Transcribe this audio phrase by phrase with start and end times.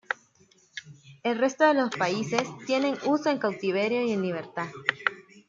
[1.21, 4.67] El resto de los países tienen uso en cautiverio y en libertad.